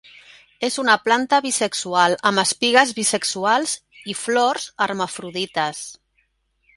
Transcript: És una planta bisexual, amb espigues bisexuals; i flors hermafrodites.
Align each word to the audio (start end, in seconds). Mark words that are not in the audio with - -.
És 0.67 0.75
una 0.83 0.93
planta 1.07 1.39
bisexual, 1.45 2.15
amb 2.29 2.41
espigues 2.43 2.93
bisexuals; 3.01 3.73
i 4.15 4.15
flors 4.23 4.65
hermafrodites. 4.87 5.83